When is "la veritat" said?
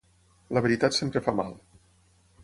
0.57-0.97